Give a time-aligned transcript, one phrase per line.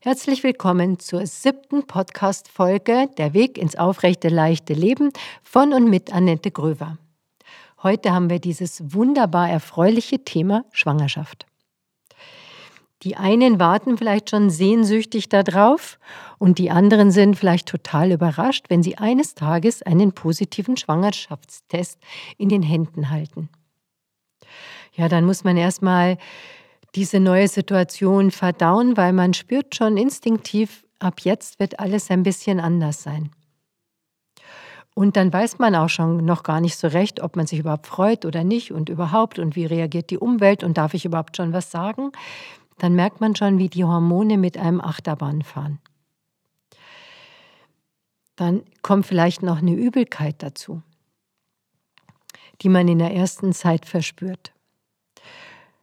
[0.00, 5.10] Herzlich willkommen zur siebten Podcast-Folge Der Weg ins aufrechte, leichte Leben
[5.42, 6.98] von und mit Annette Gröver.
[7.82, 11.46] Heute haben wir dieses wunderbar erfreuliche Thema Schwangerschaft.
[13.02, 15.98] Die einen warten vielleicht schon sehnsüchtig darauf
[16.38, 21.98] und die anderen sind vielleicht total überrascht, wenn sie eines Tages einen positiven Schwangerschaftstest
[22.36, 23.48] in den Händen halten.
[24.94, 26.18] Ja, dann muss man erstmal
[26.94, 32.60] diese neue Situation verdauen, weil man spürt schon instinktiv, ab jetzt wird alles ein bisschen
[32.60, 33.30] anders sein.
[34.94, 37.86] Und dann weiß man auch schon noch gar nicht so recht, ob man sich überhaupt
[37.86, 41.52] freut oder nicht und überhaupt und wie reagiert die Umwelt und darf ich überhaupt schon
[41.52, 42.10] was sagen.
[42.78, 45.78] Dann merkt man schon, wie die Hormone mit einem Achterbahn fahren.
[48.34, 50.82] Dann kommt vielleicht noch eine Übelkeit dazu,
[52.62, 54.52] die man in der ersten Zeit verspürt.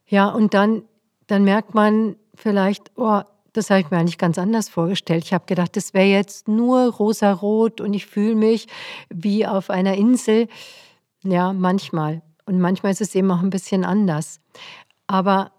[0.08, 0.84] Ja, und dann
[1.27, 3.21] dann merkt man vielleicht, oh,
[3.53, 5.23] das habe ich mir eigentlich ganz anders vorgestellt.
[5.23, 8.67] Ich habe gedacht, das wäre jetzt nur rosarot und ich fühle mich
[9.09, 10.48] wie auf einer Insel.
[11.23, 12.21] Ja, manchmal.
[12.45, 14.40] Und manchmal ist es eben auch ein bisschen anders.
[15.07, 15.51] Aber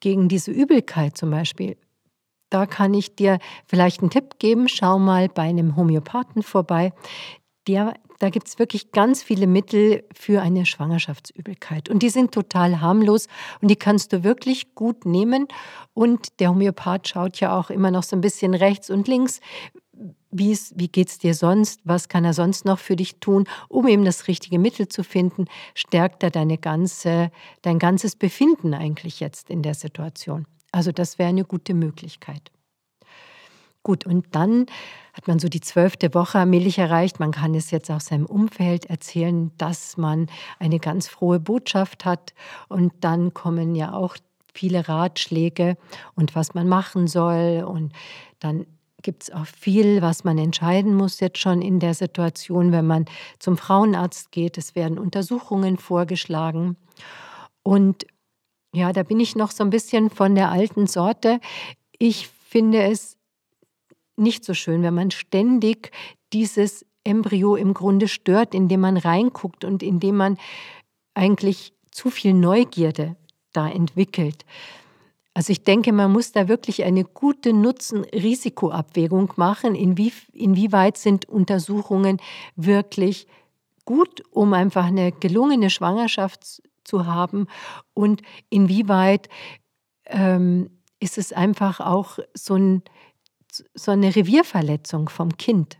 [0.00, 1.76] gegen diese Übelkeit zum Beispiel,
[2.50, 4.68] da kann ich dir vielleicht einen Tipp geben.
[4.68, 6.92] Schau mal bei einem Homöopathen vorbei.
[7.66, 11.88] Der da gibt es wirklich ganz viele Mittel für eine Schwangerschaftsübelkeit.
[11.88, 13.28] Und die sind total harmlos
[13.60, 15.48] und die kannst du wirklich gut nehmen.
[15.94, 19.40] Und der Homöopath schaut ja auch immer noch so ein bisschen rechts und links.
[20.30, 21.80] Wie, wie geht es dir sonst?
[21.84, 25.46] Was kann er sonst noch für dich tun, um eben das richtige Mittel zu finden?
[25.74, 27.32] Stärkt er deine ganze,
[27.62, 30.46] dein ganzes Befinden eigentlich jetzt in der Situation?
[30.72, 32.52] Also das wäre eine gute Möglichkeit.
[33.82, 34.66] Gut, und dann
[35.14, 37.18] hat man so die zwölfte Woche allmählich erreicht.
[37.18, 40.26] Man kann es jetzt auch seinem Umfeld erzählen, dass man
[40.58, 42.34] eine ganz frohe Botschaft hat.
[42.68, 44.16] Und dann kommen ja auch
[44.52, 45.76] viele Ratschläge
[46.14, 47.64] und was man machen soll.
[47.66, 47.92] Und
[48.38, 48.66] dann
[49.02, 53.06] gibt es auch viel, was man entscheiden muss jetzt schon in der Situation, wenn man
[53.38, 54.58] zum Frauenarzt geht.
[54.58, 56.76] Es werden Untersuchungen vorgeschlagen.
[57.62, 58.06] Und
[58.74, 61.40] ja, da bin ich noch so ein bisschen von der alten Sorte.
[61.98, 63.16] Ich finde es
[64.20, 65.90] nicht so schön, wenn man ständig
[66.32, 70.38] dieses Embryo im Grunde stört, indem man reinguckt und indem man
[71.14, 73.16] eigentlich zu viel Neugierde
[73.52, 74.44] da entwickelt.
[75.32, 79.74] Also ich denke, man muss da wirklich eine gute Nutzen-Risikoabwägung machen.
[79.74, 82.18] Inwie, inwieweit sind Untersuchungen
[82.56, 83.26] wirklich
[83.84, 87.46] gut, um einfach eine gelungene Schwangerschaft zu haben
[87.94, 89.28] und inwieweit
[90.06, 92.82] ähm, ist es einfach auch so ein
[93.74, 95.78] so eine Revierverletzung vom Kind.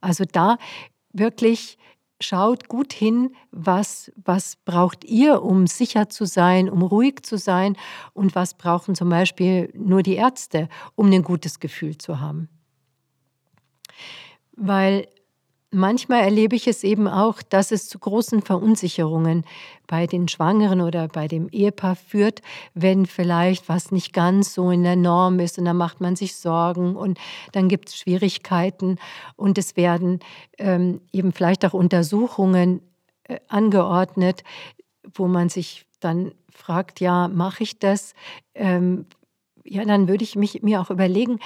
[0.00, 0.58] Also da
[1.12, 1.78] wirklich
[2.20, 7.76] schaut gut hin, was, was braucht ihr, um sicher zu sein, um ruhig zu sein
[8.14, 12.48] und was brauchen zum Beispiel nur die Ärzte, um ein gutes Gefühl zu haben.
[14.52, 15.08] Weil
[15.76, 19.44] manchmal erlebe ich es eben auch, dass es zu großen Verunsicherungen
[19.86, 22.42] bei den Schwangeren oder bei dem Ehepaar führt,
[22.74, 26.34] wenn vielleicht was nicht ganz so in der Norm ist und dann macht man sich
[26.34, 27.18] Sorgen und
[27.52, 28.98] dann gibt es Schwierigkeiten
[29.36, 30.20] und es werden
[30.58, 32.80] ähm, eben vielleicht auch Untersuchungen
[33.24, 34.42] äh, angeordnet,
[35.14, 38.14] wo man sich dann fragt, ja, mache ich das?
[38.54, 39.06] Ähm,
[39.64, 41.38] ja, dann würde ich mich, mir auch überlegen,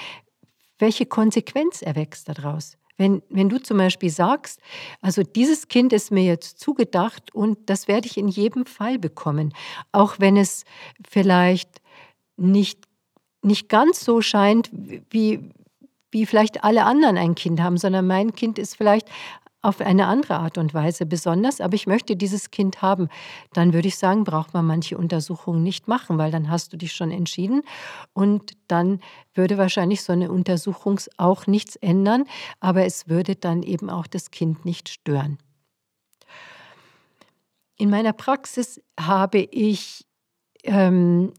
[0.79, 2.77] welche Konsequenz erwächst daraus?
[3.01, 4.59] Wenn, wenn du zum Beispiel sagst,
[5.01, 9.55] also dieses Kind ist mir jetzt zugedacht und das werde ich in jedem Fall bekommen,
[9.91, 10.65] auch wenn es
[11.09, 11.81] vielleicht
[12.37, 12.79] nicht,
[13.41, 14.69] nicht ganz so scheint,
[15.09, 15.39] wie,
[16.11, 19.09] wie vielleicht alle anderen ein Kind haben, sondern mein Kind ist vielleicht
[19.61, 23.09] auf eine andere Art und Weise besonders, aber ich möchte dieses Kind haben,
[23.53, 26.93] dann würde ich sagen, braucht man manche Untersuchungen nicht machen, weil dann hast du dich
[26.93, 27.61] schon entschieden
[28.13, 28.99] und dann
[29.33, 32.25] würde wahrscheinlich so eine Untersuchung auch nichts ändern,
[32.59, 35.37] aber es würde dann eben auch das Kind nicht stören.
[37.77, 40.05] In meiner Praxis habe ich
[40.63, 41.33] ähm,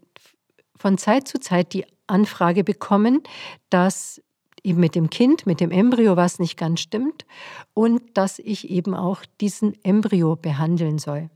[0.77, 3.23] von Zeit zu Zeit die Anfrage bekommen,
[3.71, 4.21] dass
[4.65, 7.27] eben mit dem Kind, mit dem Embryo, was nicht ganz stimmt
[7.75, 11.31] und dass ich eben auch diesen Embryo behandeln soll.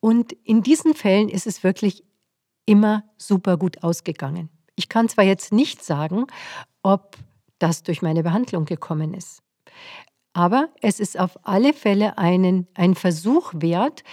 [0.00, 2.04] Und in diesen Fällen ist es wirklich
[2.66, 4.48] immer super gut ausgegangen.
[4.76, 6.26] Ich kann zwar jetzt nicht sagen,
[6.82, 7.16] ob
[7.58, 9.42] das durch meine Behandlung gekommen ist,
[10.32, 14.04] aber es ist auf alle Fälle einen, ein Versuch wert,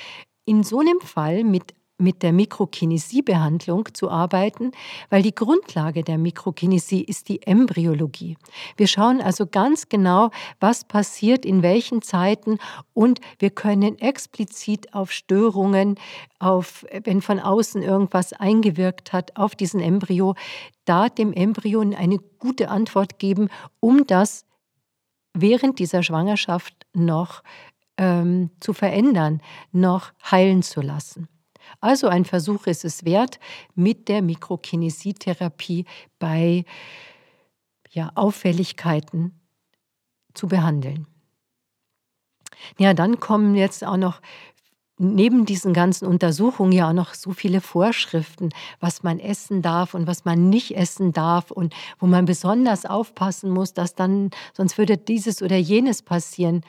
[0.46, 4.72] in so einem Fall mit mit der Mikrokinesie-Behandlung zu arbeiten,
[5.10, 8.38] weil die Grundlage der Mikrokinesie ist die Embryologie.
[8.76, 12.58] Wir schauen also ganz genau, was passiert in welchen Zeiten
[12.94, 15.96] und wir können explizit auf Störungen,
[16.40, 20.36] auf wenn von außen irgendwas eingewirkt hat auf diesen Embryo,
[20.84, 23.50] da dem Embryo eine gute Antwort geben,
[23.80, 24.46] um das
[25.34, 27.42] während dieser Schwangerschaft noch
[27.98, 31.28] ähm, zu verändern, noch heilen zu lassen.
[31.86, 33.40] Also ein Versuch ist es wert,
[33.76, 35.86] mit der Mikrokinesietherapie
[36.18, 36.66] bei
[37.92, 39.40] ja, Auffälligkeiten
[40.34, 41.06] zu behandeln.
[42.80, 44.20] Ja, dann kommen jetzt auch noch
[44.98, 48.50] neben diesen ganzen Untersuchungen ja auch noch so viele Vorschriften,
[48.80, 53.52] was man essen darf und was man nicht essen darf und wo man besonders aufpassen
[53.52, 56.62] muss, dass dann, sonst würde dieses oder jenes passieren.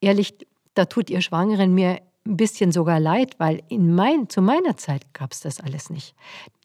[0.00, 0.36] Ehrlich,
[0.74, 5.12] da tut ihr Schwangeren mir ein bisschen sogar leid, weil in mein, zu meiner Zeit
[5.14, 6.14] gab es das alles nicht.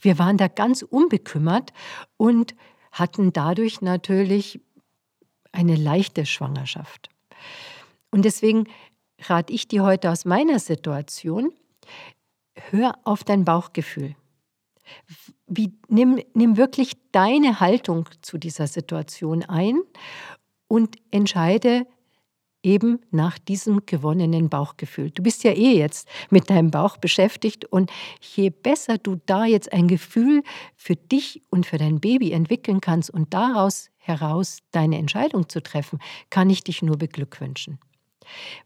[0.01, 1.73] Wir waren da ganz unbekümmert
[2.17, 2.55] und
[2.91, 4.59] hatten dadurch natürlich
[5.51, 7.09] eine leichte Schwangerschaft.
[8.11, 8.67] Und deswegen
[9.19, 11.53] rate ich dir heute aus meiner Situation,
[12.55, 14.15] hör auf dein Bauchgefühl.
[15.47, 19.79] Wie, nimm, nimm wirklich deine Haltung zu dieser Situation ein
[20.67, 21.85] und entscheide
[22.63, 25.11] eben nach diesem gewonnenen Bauchgefühl.
[25.11, 29.73] Du bist ja eh jetzt mit deinem Bauch beschäftigt und je besser du da jetzt
[29.73, 30.43] ein Gefühl
[30.75, 35.99] für dich und für dein Baby entwickeln kannst und daraus heraus deine Entscheidung zu treffen,
[36.29, 37.79] kann ich dich nur beglückwünschen.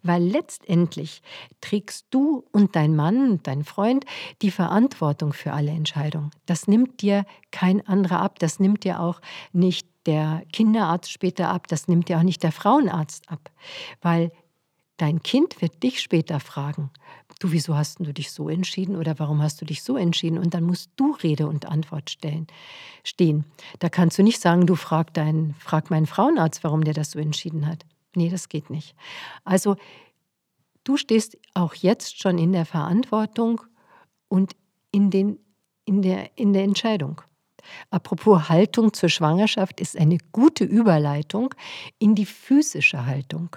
[0.03, 1.21] Weil letztendlich
[1.61, 4.05] trägst du und dein Mann, dein Freund
[4.41, 6.31] die Verantwortung für alle Entscheidungen.
[6.45, 9.21] Das nimmt dir kein anderer ab, das nimmt dir auch
[9.53, 13.51] nicht der Kinderarzt später ab, das nimmt dir auch nicht der Frauenarzt ab,
[14.01, 14.31] weil
[14.97, 16.89] dein Kind wird dich später fragen,
[17.39, 20.37] du, wieso hast du dich so entschieden oder warum hast du dich so entschieden?
[20.37, 22.47] Und dann musst du Rede und Antwort stellen,
[23.03, 23.45] stehen.
[23.79, 27.19] Da kannst du nicht sagen, du frag, deinen, frag meinen Frauenarzt, warum der das so
[27.19, 27.85] entschieden hat.
[28.15, 28.95] Nee, das geht nicht.
[29.43, 29.75] Also
[30.83, 33.61] du stehst auch jetzt schon in der Verantwortung
[34.29, 34.55] und
[34.91, 35.39] in, den,
[35.83, 37.21] in, der, in der Entscheidung.
[37.89, 41.53] Apropos Haltung zur Schwangerschaft ist eine gute Überleitung
[41.99, 43.55] in die physische Haltung.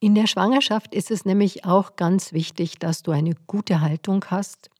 [0.00, 4.70] In der Schwangerschaft ist es nämlich auch ganz wichtig, dass du eine gute Haltung hast.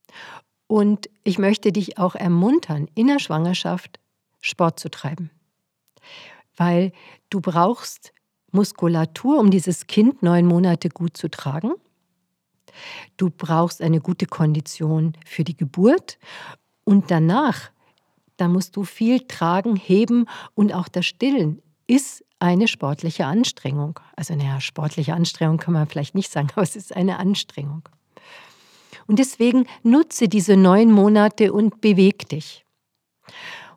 [0.67, 3.99] Und ich möchte dich auch ermuntern, in der Schwangerschaft
[4.41, 5.31] Sport zu treiben
[6.59, 6.93] weil
[7.31, 8.13] du brauchst
[8.53, 11.73] Muskulatur, um dieses Kind neun Monate gut zu tragen.
[13.17, 16.19] Du brauchst eine gute Kondition für die Geburt
[16.85, 17.71] und danach,
[18.37, 23.99] da musst du viel tragen, heben und auch das Stillen ist eine sportliche Anstrengung.
[24.15, 27.89] Also naja, sportliche Anstrengung kann man vielleicht nicht sagen, aber es ist eine Anstrengung.
[29.07, 32.65] Und deswegen nutze diese neun Monate und beweg dich.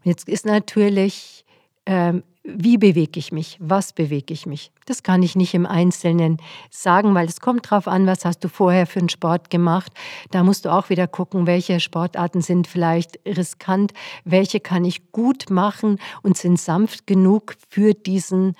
[0.04, 1.46] Und jetzt ist natürlich
[1.86, 3.58] ähm, wie bewege ich mich?
[3.60, 4.72] Was bewege ich mich?
[4.88, 6.38] Das kann ich nicht im Einzelnen
[6.72, 9.92] sagen, weil es kommt darauf an, was hast du vorher für einen Sport gemacht.
[10.32, 13.94] Da musst du auch wieder gucken, welche Sportarten sind vielleicht riskant,
[14.26, 18.56] welche kann ich gut machen und sind sanft genug für diesen,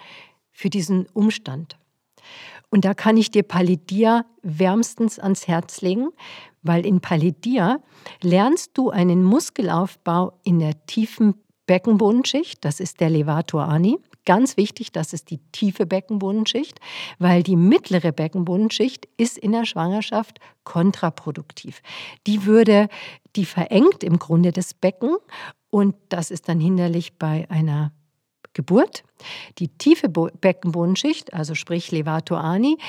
[0.52, 1.78] für diesen Umstand.
[2.70, 6.10] Und da kann ich dir Palidia wärmstens ans Herz legen,
[6.62, 7.80] weil in Palidia
[8.22, 11.34] lernst du einen Muskelaufbau in der tiefen
[11.72, 13.98] Beckenbodenschicht, das ist der Levator ani.
[14.26, 16.82] Ganz wichtig, das ist die tiefe Beckenbodenschicht,
[17.18, 21.82] weil die mittlere Beckenbodenschicht ist in der Schwangerschaft kontraproduktiv.
[22.28, 22.90] Die würde,
[23.38, 25.16] die verengt im Grunde das Becken
[25.70, 27.94] und das ist dann hinderlich bei einer
[28.52, 29.06] Geburt.
[29.58, 32.80] Die tiefe Beckenbodenschicht, also sprich Levator ani,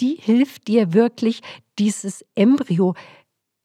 [0.00, 1.42] die hilft dir wirklich,
[1.78, 2.94] dieses Embryo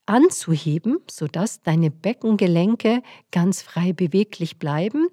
[0.08, 5.08] anzuheben, sodass deine Beckengelenke ganz frei beweglich bleiben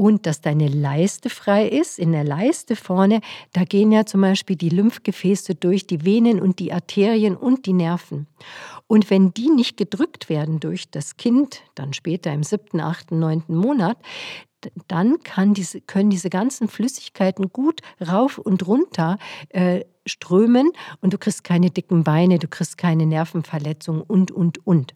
[0.00, 1.98] und dass deine Leiste frei ist.
[1.98, 3.20] In der Leiste vorne,
[3.52, 7.74] da gehen ja zum Beispiel die Lymphgefäße durch, die Venen und die Arterien und die
[7.74, 8.26] Nerven.
[8.86, 13.54] Und wenn die nicht gedrückt werden durch das Kind, dann später im siebten, achten, neunten
[13.54, 13.98] Monat,
[14.88, 15.18] dann
[15.54, 19.18] diese, können diese ganzen Flüssigkeiten gut rauf und runter
[19.50, 24.94] äh, strömen und du kriegst keine dicken Beine, du kriegst keine Nervenverletzungen und, und, und.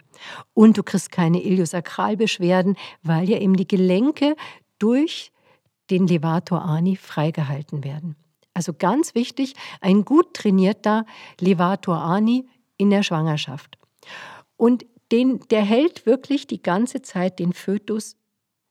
[0.55, 4.35] Und du kriegst keine Iliosakralbeschwerden, weil ja eben die Gelenke
[4.79, 5.33] durch
[5.91, 8.17] den Levator ani freigehalten werden.
[8.55, 11.07] Also ganz wichtig, ein gut trainierter
[11.41, 13.79] Levator ani in der Schwangerschaft.
[14.57, 18.17] Und den, der hält wirklich die ganze Zeit den Fötus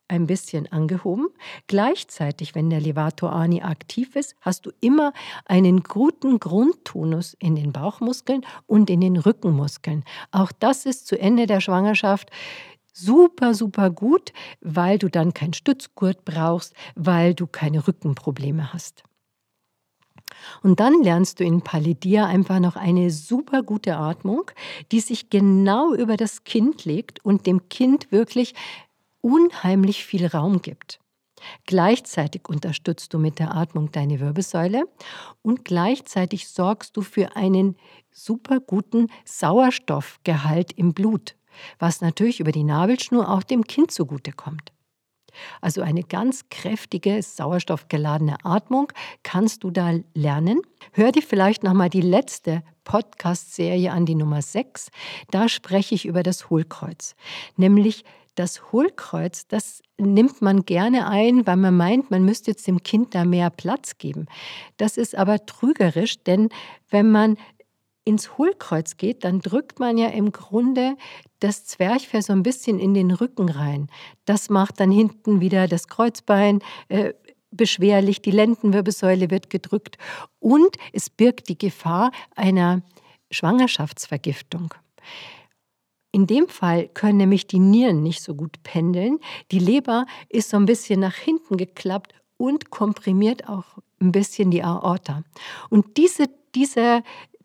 [0.07, 1.27] ein bisschen angehoben.
[1.67, 5.13] Gleichzeitig, wenn der Levator Ani aktiv ist, hast du immer
[5.45, 10.03] einen guten Grundtonus in den Bauchmuskeln und in den Rückenmuskeln.
[10.31, 12.29] Auch das ist zu Ende der Schwangerschaft
[12.93, 14.31] super, super gut,
[14.61, 19.03] weil du dann keinen Stützgurt brauchst, weil du keine Rückenprobleme hast.
[20.61, 24.49] Und dann lernst du in Palidia einfach noch eine super gute Atmung,
[24.91, 28.53] die sich genau über das Kind legt und dem Kind wirklich
[29.21, 30.99] unheimlich viel Raum gibt.
[31.65, 34.85] Gleichzeitig unterstützt du mit der Atmung deine Wirbelsäule
[35.41, 37.75] und gleichzeitig sorgst du für einen
[38.11, 41.35] super guten Sauerstoffgehalt im Blut,
[41.79, 44.71] was natürlich über die Nabelschnur auch dem Kind zugutekommt.
[45.61, 48.91] Also eine ganz kräftige, sauerstoffgeladene Atmung
[49.23, 50.61] kannst du da lernen.
[50.91, 54.89] Hör dir vielleicht nochmal die letzte Podcast-Serie an, die Nummer 6.
[55.31, 57.15] Da spreche ich über das Hohlkreuz.
[57.55, 58.03] Nämlich
[58.35, 63.13] das Hohlkreuz, das nimmt man gerne ein, weil man meint, man müsste jetzt dem Kind
[63.13, 64.25] da mehr Platz geben.
[64.77, 66.49] Das ist aber trügerisch, denn
[66.89, 67.37] wenn man
[68.05, 70.97] ins Hohlkreuz geht, dann drückt man ja im Grunde
[71.43, 73.89] das Zwerchfell so ein bisschen in den Rücken rein.
[74.25, 77.13] Das macht dann hinten wieder das Kreuzbein äh,
[77.51, 79.97] beschwerlich, die Lendenwirbelsäule wird gedrückt
[80.39, 82.81] und es birgt die Gefahr einer
[83.29, 84.73] Schwangerschaftsvergiftung.
[86.11, 89.19] In dem Fall können nämlich die Nieren nicht so gut pendeln.
[89.51, 93.65] Die Leber ist so ein bisschen nach hinten geklappt und komprimiert auch
[93.99, 95.23] ein bisschen die Aorta.
[95.69, 97.03] Und diese, diese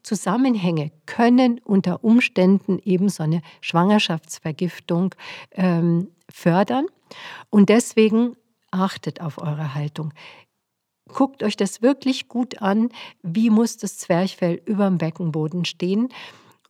[0.08, 5.14] Zusammenhänge können unter Umständen eben so eine Schwangerschaftsvergiftung
[5.52, 6.86] ähm, fördern.
[7.50, 8.34] Und deswegen
[8.70, 10.14] achtet auf eure Haltung.
[11.08, 12.88] Guckt euch das wirklich gut an.
[13.22, 16.08] Wie muss das Zwerchfell über dem Beckenboden stehen?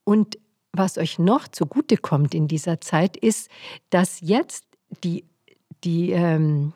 [0.02, 0.38] Und
[0.72, 3.50] was euch noch zugutekommt in dieser Zeit, ist,
[3.90, 4.64] dass jetzt
[5.04, 5.24] die,
[5.84, 6.72] die ähm,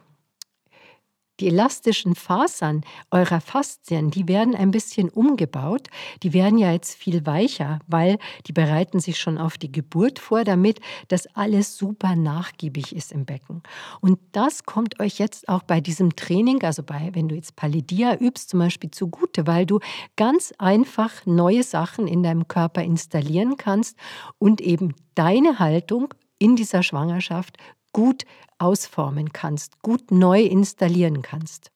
[1.43, 5.89] die elastischen Fasern eurer Faszien, die werden ein bisschen umgebaut.
[6.23, 10.45] Die werden ja jetzt viel weicher, weil die bereiten sich schon auf die Geburt vor,
[10.45, 13.65] damit das alles super nachgiebig ist im Becken.
[14.01, 18.15] Und das kommt euch jetzt auch bei diesem Training, also bei, wenn du jetzt Palidia
[18.15, 19.81] übst, zum Beispiel zugute, weil du
[20.15, 23.99] ganz einfach neue Sachen in deinem Körper installieren kannst
[24.39, 27.57] und eben deine Haltung in dieser Schwangerschaft
[27.93, 28.25] gut
[28.59, 31.71] ausformen kannst, gut neu installieren kannst.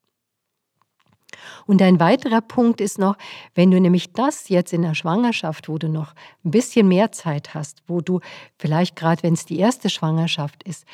[1.67, 3.17] Und ein weiterer Punkt ist noch,
[3.55, 7.55] wenn du nämlich das jetzt in der Schwangerschaft, wo du noch ein bisschen mehr Zeit
[7.55, 8.21] hast, wo du
[8.59, 10.85] vielleicht gerade, wenn es die erste Schwangerschaft ist,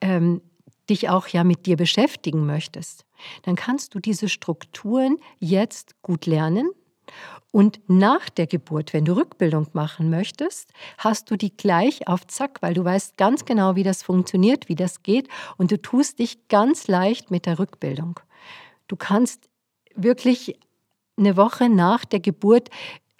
[0.00, 0.42] ähm,
[0.88, 3.04] dich auch ja mit dir beschäftigen möchtest,
[3.42, 6.70] dann kannst du diese Strukturen jetzt gut lernen
[7.50, 12.58] und nach der Geburt, wenn du Rückbildung machen möchtest, hast du die gleich auf Zack,
[12.60, 16.48] weil du weißt ganz genau, wie das funktioniert, wie das geht und du tust dich
[16.48, 18.20] ganz leicht mit der Rückbildung.
[18.86, 19.48] Du kannst
[19.94, 20.58] wirklich
[21.16, 22.68] eine Woche nach der Geburt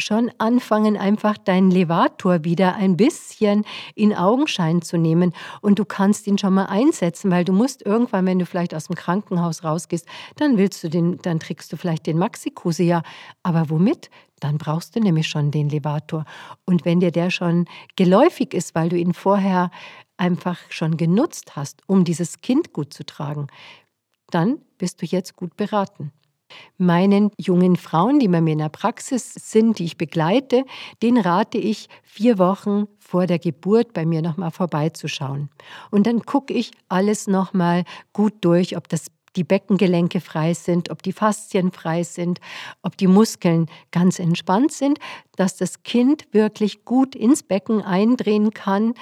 [0.00, 3.64] schon anfangen, einfach deinen Levator wieder ein bisschen
[3.95, 5.33] in Augenschein zu nehmen.
[5.61, 8.87] Und du kannst ihn schon mal einsetzen, weil du musst irgendwann, wenn du vielleicht aus
[8.87, 13.02] dem Krankenhaus rausgehst, dann willst du den, dann trägst du vielleicht den Maxikuse, ja.
[13.43, 14.09] Aber womit?
[14.40, 16.25] Dann brauchst du nämlich schon den Levator.
[16.64, 19.71] Und wenn dir der schon geläufig ist, weil du ihn vorher
[20.17, 23.49] einfach schon genutzt hast, um dieses Kind gut zu tragen,
[24.31, 26.12] dann bist du jetzt gut beraten.
[26.76, 30.64] Meinen jungen Frauen, die bei mir in der Praxis sind, die ich begleite,
[31.02, 35.50] den rate ich, vier Wochen vor der Geburt bei mir nochmal vorbeizuschauen.
[35.90, 41.02] Und dann gucke ich alles nochmal gut durch, ob das die Beckengelenke frei sind, ob
[41.02, 42.40] die Faszien frei sind,
[42.83, 44.99] ob die Muskeln ganz entspannt sind,
[45.37, 48.95] dass das Kind wirklich gut ins Becken eindrehen kann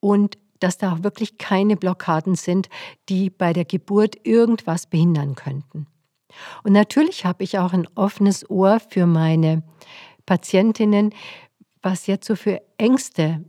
[0.00, 2.68] und dass da auch wirklich keine Blockaden sind,
[3.08, 5.86] die bei der Geburt irgendwas behindern könnten.
[6.62, 9.62] Und natürlich habe ich auch ein offenes Ohr für meine
[10.26, 11.14] Patientinnen,
[11.82, 13.44] was jetzt so für Ängste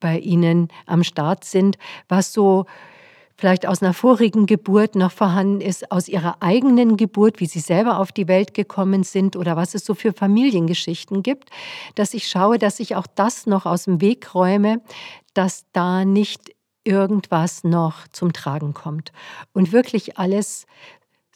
[0.00, 1.76] bei ihnen am Start sind,
[2.08, 2.66] was so
[3.40, 7.98] vielleicht aus einer vorigen Geburt noch vorhanden ist, aus ihrer eigenen Geburt, wie sie selber
[7.98, 11.48] auf die Welt gekommen sind oder was es so für Familiengeschichten gibt,
[11.94, 14.82] dass ich schaue, dass ich auch das noch aus dem Weg räume,
[15.32, 16.50] dass da nicht
[16.84, 19.12] irgendwas noch zum Tragen kommt.
[19.52, 20.66] Und wirklich alles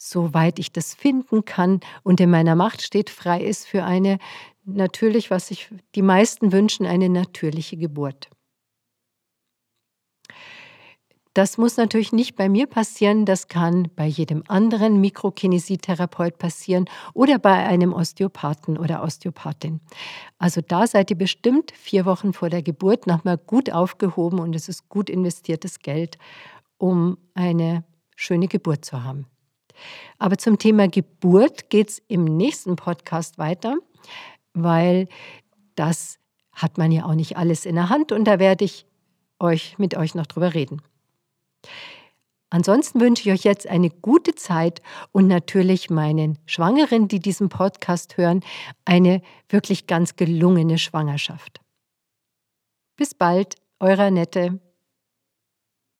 [0.09, 4.19] soweit ich das finden kann und in meiner Macht steht, frei ist für eine
[4.65, 8.29] natürlich, was sich die meisten wünschen, eine natürliche Geburt.
[11.33, 17.39] Das muss natürlich nicht bei mir passieren, das kann bei jedem anderen Mikrokinesietherapeut passieren oder
[17.39, 19.81] bei einem Osteopathen oder Osteopathin.
[20.37, 24.69] Also da seid ihr bestimmt vier Wochen vor der Geburt nochmal gut aufgehoben und es
[24.69, 26.17] ist gut investiertes Geld
[26.77, 27.83] um eine
[28.15, 29.27] schöne Geburt zu haben.
[30.17, 33.77] Aber zum Thema Geburt geht es im nächsten Podcast weiter,
[34.53, 35.07] weil
[35.75, 36.19] das
[36.51, 38.85] hat man ja auch nicht alles in der Hand und da werde ich
[39.39, 40.81] euch mit euch noch drüber reden.
[42.49, 48.17] Ansonsten wünsche ich euch jetzt eine gute Zeit und natürlich meinen Schwangeren, die diesen Podcast
[48.17, 48.41] hören,
[48.85, 51.59] eine wirklich ganz gelungene Schwangerschaft.
[52.95, 54.59] Bis bald, eure Annette.